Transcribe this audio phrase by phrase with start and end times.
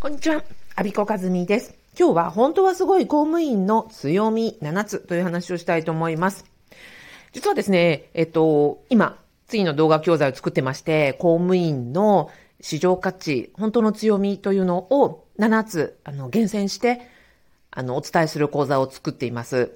[0.00, 0.42] こんにちは。
[0.76, 1.74] アビコカズミです。
[1.98, 6.46] 今日は本当はすごい公務員の強み7つという話をしたいと思います。
[7.34, 12.30] 実はですね、えっと、今、次の動画教材を作ってまして、公務員の
[12.62, 17.02] 市場価値、本当の強みというのを7つ、あの、厳選して、
[17.70, 19.70] あの、お伝えする講座を作っています。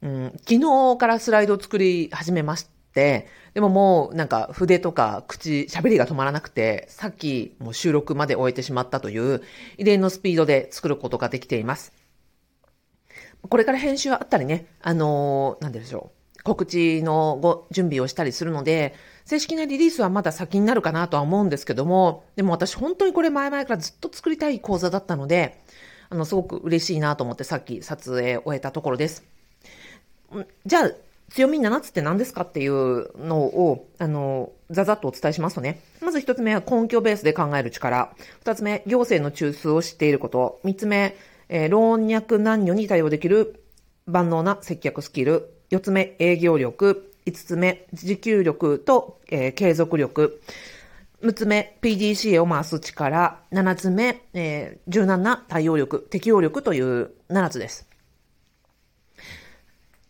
[0.00, 3.26] うん、昨日からスライドを作り始めまして、で
[3.56, 9.42] ももうなんか筆とか口、喋りが止まらなくて、さっきもう収録まで終えてしまったという
[9.78, 11.92] 異例のスピードで作ることができています。
[13.48, 16.42] これから編集あったりね、あのー、なんでしょう。
[16.42, 18.94] 告知のご準備をしたりするので、
[19.24, 25.60] 正式なリリースはまだ先になるかなとは思うんですけども、でも私本当にこれ前々からずっと作りたい講座だったので、
[26.08, 29.22] あの、すごく嬉しいなと思ってさっき撮影を終えたところです。
[30.64, 30.90] じゃあ、
[31.30, 35.80] 強み7つって何ですかっていうのを、あの、ざざっとお伝えしますとね。
[36.02, 38.12] まず1つ目は根拠ベースで考える力。
[38.44, 40.60] 2つ目、行政の中枢を知っていること。
[40.64, 41.16] 3つ目、
[41.48, 43.64] えー、老若男女に対応できる
[44.06, 45.50] 万能な接客スキル。
[45.70, 47.12] 4つ目、営業力。
[47.26, 50.40] 5つ目、持久力と、えー、継続力。
[51.22, 53.40] 6つ目、PDCA を回す力。
[53.52, 57.89] 7つ目、えー、柔軟な対応力、適応力という7つです。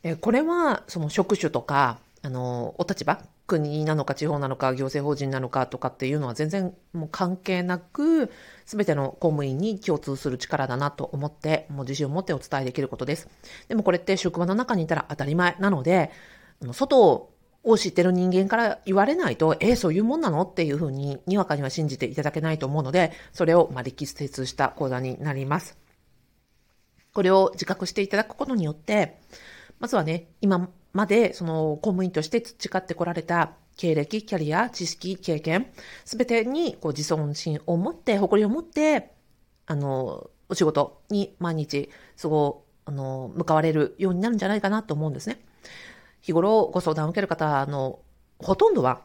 [0.03, 8.31] えこれは、その職種とか、あの、お立場、国なのか地方なのか行政法人なのかとかっていうのは全然もう関係なく、
[8.65, 13.29] すべての公務員に共通する力だなと思って、もう自信を持ってお伝えできることです。
[13.69, 16.13] でもこれって職場の中にいたら当たり前なので、
[16.73, 17.31] 外
[17.65, 25.77] を知ってる人間から言われないと、えー、そういうもんなのっていうふうに、にわかには信じていただけないと思うので、それを、まあ、力説した講座になります。
[27.13, 29.19] これを自覚していただくことによって、
[29.81, 35.73] まずはね、今までその公務員として培ってこられた経歴、キャリア、知識、経験、
[36.05, 39.11] すべてにこう自尊心を持って、誇りを持って、
[39.67, 45.41] あの、お仕事に毎日、すごあの、向かわれるようになるんじゃないかなと思うんですね。
[46.21, 48.01] 日頃ご相談を受ける方の
[48.39, 49.01] ほとんどは、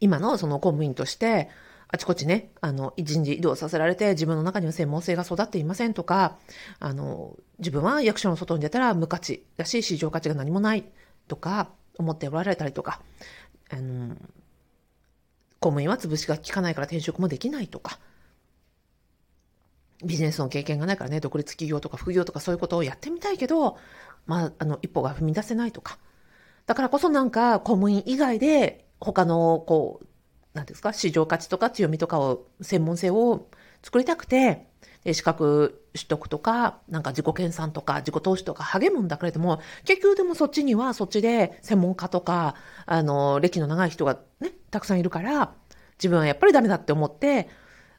[0.00, 1.48] 今のその公務員として、
[1.90, 6.36] あちこちね、あの、人事異動させられて自分の中には専門性が育っていませんとか、
[6.80, 10.84] あの、自分は役所の外に出たら無価値だし、市場価値が何もない
[11.28, 13.00] とか、思っておられたりとか、
[13.70, 14.14] あの、
[15.60, 17.98] 公務員は潰しが効かないから転職もできないとか、
[20.04, 23.76] ビジネスの経験がないからね、独立企業とか副業とかそういうことをやってみたいけど、
[24.26, 25.98] まあ、あの、一歩が踏み出せないとか。
[26.66, 30.06] だからこそなんか公務員以外で他の、こう、
[30.54, 33.48] なんですか、市場価値とか強みとかを、専門性を
[33.82, 34.66] 作りたくて、
[35.12, 42.54] 資格取得とか、なんか自己研鑽とか、自己投資とか励むんだけれども、結局でもそっちにはそっちで専門家とか、
[42.86, 45.54] あの、歴の長い人がね、たくさんいるから、
[45.98, 47.48] 自分はやっぱりダメだって思って、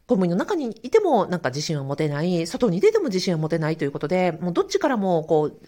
[0.08, 5.60] 公務員の中にいてもなんか自信を持てない、外に出ても自信を持てないということで、もうどっちからもこう、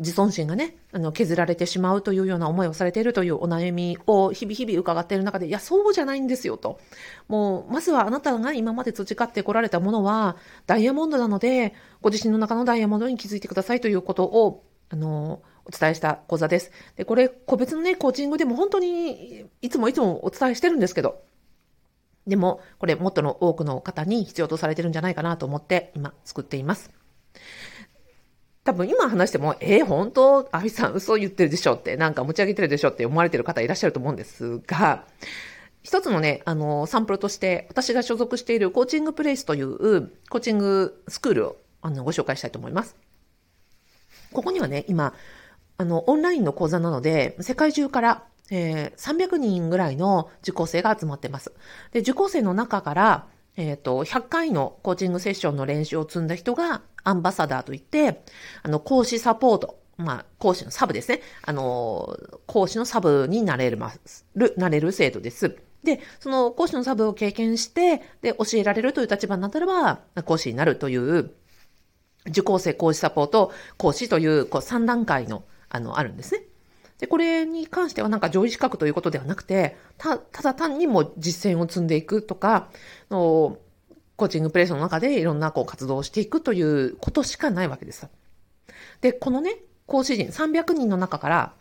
[0.00, 6.80] 自尊心がね、あの、削られてしまうというような思いをされているというお悩みを日々日々伺っている中で、いや、そうじゃないんですよと。
[7.28, 16.72] もう、まずはあなたが今まで培ってこられたものは、ダイヤモンドなので、ご自身の中のダイヤモンドに気づいてくださいということを、あの、お伝えした講座です。
[16.96, 21.22] で、これ、個別のね、コーチングでも本当に、いつもいつもお伝えしてるんですけど、
[22.26, 26.90] でも、これ、もっとの多くの方に必要とされてるんじゃないかなと思って、今、作っています。
[28.62, 30.48] 多分今話しても、えー、本当？
[30.52, 35.04] アビさん嘘言ってるでしょって、なんか持ち上げてるでしょって思われてる方いらっしゃると思うんですが、
[35.82, 42.96] 一つのね、あの、サンプルとして、私が所属しているコーチングプレイスというコーチングスクールをあのご紹介したいと思います。
[44.32, 45.14] ここにはね、今、
[45.78, 51.52] あの、オンラインの講座なので、世界中から、えー、300人ぐらいの受講生が集まってます。
[51.92, 53.26] で、受講生の中から、
[53.60, 58.22] えっ、ー、と、100回のコーチングセッションの練習を積んだ人がアンバサダーといって、
[58.62, 61.20] あの、講師サポート、まあ、講師のサブですね。
[61.42, 62.16] あの、
[62.46, 63.78] 講師のサブになれる、
[64.56, 65.58] なれる制度です。
[65.84, 71.30] で、その講師のサブを経験して、で、教えられるという立場になったらば、講師になるという、
[72.28, 76.44] 受講生講師サポート、講師という、こう、3段階の、あの、あるんですね。
[77.00, 82.68] で、これに関してはなんか上位資格ということではなくて、た、ただ単にも実践を積んでいくとか、
[83.10, 83.56] の
[84.16, 88.06] コーチングプレイスの中でいろんなこう活動をしていくということしかないわけです。
[89.00, 89.56] で、このね、
[89.86, 91.54] 講師陣300人の中から、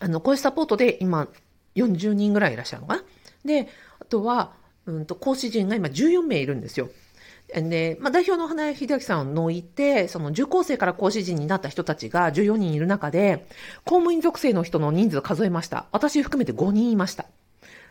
[0.00, 1.28] あの、講師サポートで今
[1.76, 3.04] 40人ぐらいいらっしゃるのかな
[3.44, 3.68] で、
[4.00, 4.54] あとは、
[4.86, 6.90] うんと、講師陣が今14名いるんですよ。
[7.54, 13.46] で、まあ、代表の花江秀明さんを除いて、その受講生から講師陣になった人たちが14人いる中で、
[13.84, 15.86] 公務員属性の人の人数を数えました。
[15.92, 17.26] 私含めて5人いました。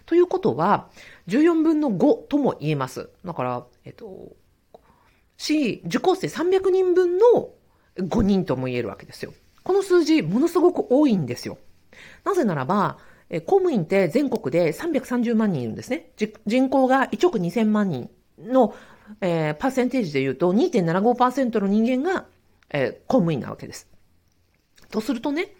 [0.06, 0.90] ということは、
[1.28, 3.10] 14分の5とも言えます。
[3.24, 4.34] だから、えっと、
[5.38, 7.50] し、受講生300人分の
[7.98, 9.34] 5人とも言えるわけですよ。
[9.64, 11.58] この数字、ものすごく多いんですよ。
[12.24, 12.98] なぜならば、
[13.46, 16.12] 公務員って全国で330万人いるんですね。
[16.46, 18.10] 人口が1億2000万人
[18.40, 18.76] の、
[19.20, 22.26] えー、パーセンテージで言うと2.75%の人間が、
[22.70, 23.90] えー、公務員なわけです。
[24.90, 25.54] とするとね、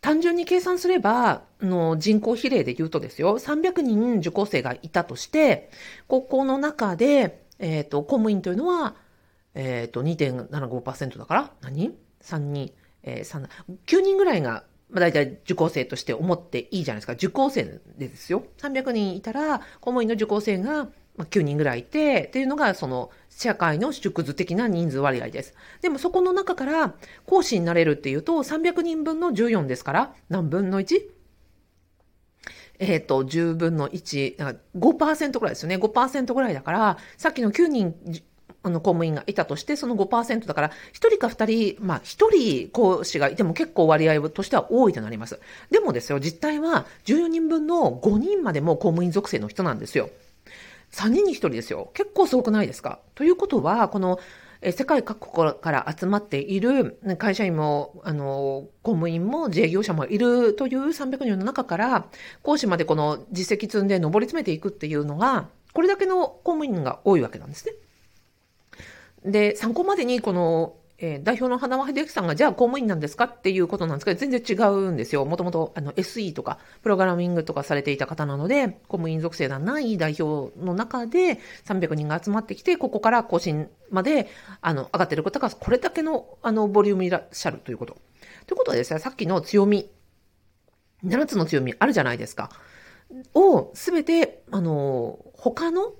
[0.00, 5.70] 単純に計算すれば、の人口比例で言うとですよ、300人受講生がいたとして、
[6.08, 8.94] 高校の中で、えっ、ー、と、公務員というのは、
[9.54, 12.72] えっ、ー、と、2.75%だから何、?3 人、
[13.02, 13.48] えー、3、
[13.86, 17.12] 9人ぐらいが、まあ、大体受講生として思っていいじゃないですか。
[17.12, 18.44] 受講生でですよ。
[18.58, 20.88] 300人いたら、公務員の受講生が、
[21.20, 25.54] まあ、9人ぐらいいて、っていうのが、その、社会の縮図的な人数割合です。
[25.82, 26.94] でもそこの中から
[27.26, 31.00] 講師になれるっていうと300人分の14ですから何分の 1?
[32.80, 35.76] えっ、ー、と、10分の1、5%ぐらいですよね。
[35.76, 37.94] 5%ぐらいだから、さっきの9人、
[38.62, 45.40] あの、公務員がいたとして、その5%だから、1人か2人、まあ、1人講師がいても結構割合としては多いとなります。
[45.70, 50.08] でもですよ、実態は14人分の5人までも公務員属性の人なんですよ。
[50.92, 51.90] 3人に1人ですよ。
[51.94, 53.00] 結構すごくないですか？
[53.14, 54.18] ということは、この、
[54.62, 62.06] 世界各国から集まっている会社員も、あの、公務員も自営業者もいるという300人の中から、
[62.42, 67.72] 講師までこの実績積んで上り詰めていくっていうのが、これだけの公務員が多いわけなんですね。
[69.24, 75.24] で、参考までにこのえー、代表の花輪秀樹さんが、じゃあ公務員なんですかっていうことなんですけど、全然違うんですよ。
[75.24, 84.28] もともと、あの、SE とか、プログラミングとかされていた方なので、公務員属性がない代表の中で、300人が集まってきて、ここから更新まで、
[84.60, 87.96] あの、上がってる方が、これだけの、あの、ボリュームいらっしゃるということ。
[88.46, 89.90] ということはですね、さっきの強み、
[91.04, 92.50] 7つの強みあるじゃないですか。
[93.34, 95.94] を、すべて、あの、他の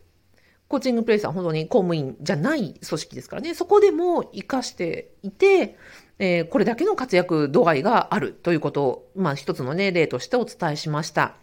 [0.71, 5.77] コーチングプレイスは本当に公務員じゃない組織ですからね、そこでも活かしていて、
[6.21, 11.35] えー、これだけの活躍度合いがあるということを、まあ一つのね、例としてお伝えしました。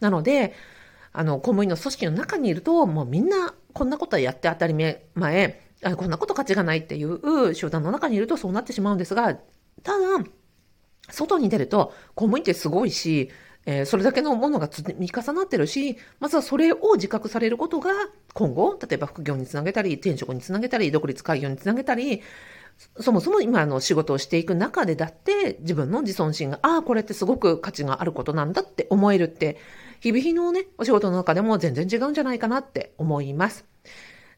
[0.00, 0.52] なので、
[1.14, 9.34] あの、公務員の組織の中にいると、もうみんなこんなことはやって当たり前、あこんなこと価値がないっていう集団の中にいるとそうなってしまうんですが、
[9.82, 10.24] ただ、
[11.08, 13.30] 外に出ると、公務員ってすごいし、
[13.64, 17.90] えー、それだけのものが積み重なってるし、まずはそれを自覚されることが、
[18.34, 22.22] 今後、例えば副業につなげたり、転職につなげたり、独立開業につなげたり、
[22.98, 29.58] そもそも今の仕事をしていく中でだって、自分の自尊心が、ああ、これってすごく価値があることなんだって思えるって、
[30.00, 33.64] 日々のね、お仕事の中でも全然違うんじゃないかなって思います。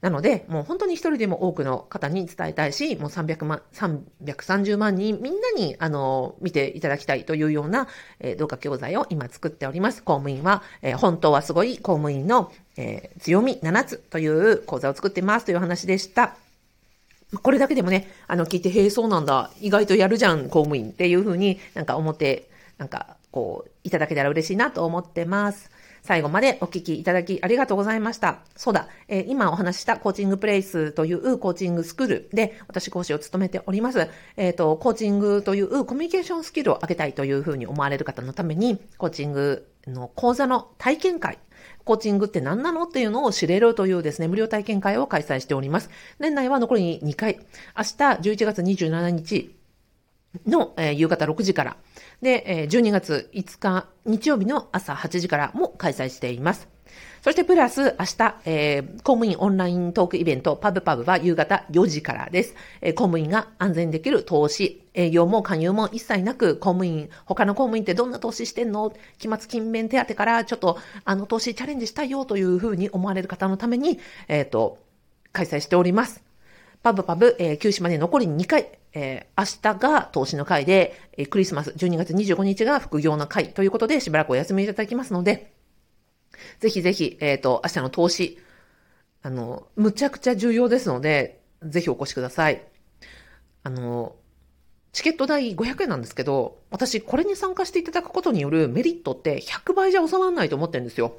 [0.05, 7.89] なので、もう本当に一人でも多くの方に伝えたいし、もう300万、330万人みんなに、あの、見ていただきたいというような、
[8.21, 10.03] えー、動画教材を今作っております。
[10.03, 16.37] 公務員は、えー、本当はすごい公務員の、えー、強み7つという講座を作ってますという話でした。
[17.43, 19.53] これだけでもね、あの、聞いて、へえ、そうなんだ。
[19.63, 25.71] 意外とやるじゃん、公務員っていうふうになんか思って、なんか、こう、いただけたら嬉しいなと思ってます。
[26.05, 28.41] 最後までお聞きいただきありがとうございました。
[28.57, 34.11] そうだ、えー、今お話ししたコーチングプレイスというコーチングスクールで私講師を務めております。
[34.37, 41.39] えっ、ー、と、コーチングというコミュニケーションスキルを上げたいというふうに思われる方のために、コーチングの講座の体験会、
[41.85, 45.89] コーチングって何なのっていうのを知れるというですね、無料体験会を開催しております。
[46.19, 47.37] 年内は残り2回。
[47.37, 49.55] 明日11月27日
[50.47, 51.77] の、えー、夕方6時から、
[52.23, 56.69] で、え12月5日日曜日の朝8時からも開催しています。
[57.23, 62.55] そしてプラス明日、えー、公務員オンライントークイベントパブパブは夕方4時からです。
[62.83, 68.93] えー、公務員が安全できる投資、営業も勧誘も一切なく、公務員、他の公務員ってどんな投資してんの？
[69.19, 73.99] 期末勤勉手当からちょっとあの投資チャレンジしたいよというふうに思われる方のために、
[74.29, 74.79] えっ、ー、と、
[75.33, 76.23] 開催しております。
[76.83, 85.53] パブパブ、えー、休止まで残り2回、えー、明日が投資の会で、えー、クリスマス12月25日が副業の会ということでしばらくお休みいただきますので、
[86.61, 88.39] ぜひぜひ、えっ、ー、と、明日の投資、
[89.23, 92.63] あの、むちゃくちゃ重要ですので、ぜひお越しください。
[93.63, 94.17] あの、
[94.93, 101.17] チケット代500円なんですけど、私これに参加していただくことによるメリットって100倍じゃ収まらないと思ってるんですよ。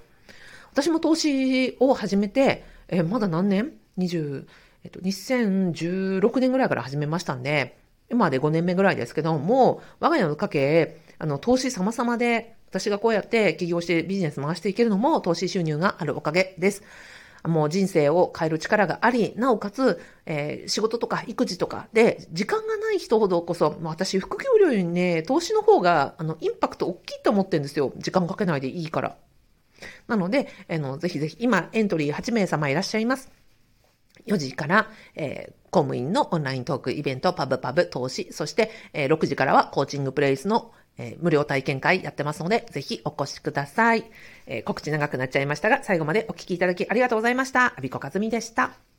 [0.72, 4.46] 私も投資を始めて、えー、まだ何年 ?20、
[4.86, 7.80] えっと、2016年ぐらいから始めましたんで、
[8.12, 16.84] 今まで5年目ぐらいですけども、我が家の家計、あの、投資様々で、私がこうやって起業してビジネス回していけるのも投資収入があるおかげです。
[17.46, 27.92] もう人生を変える力があり、なおかつ、えー、仕事とか育児とかで時間がない人ほどこそ、私副業よりね、投資の方が、あの、インパクト大きいと思ってるんですよ。
[27.98, 29.18] 時間かけないでいいから。
[30.08, 33.32] なので、あの、ぜひぜひ、今、エントリー8名様いらっしゃいます。
[34.27, 44.05] 4時から、えー、公務員のオンライントークイベント、パブパブ投資、そして、えー、6時からはコーチングプレイスの、えー、無料体験会やってますので、ぜひお越しください。
[44.48, 47.74] えー、告知長くなっちゃいましたが、最後までお聞きいただきありがとうございました。
[47.77, 48.95] アビコカズミでした。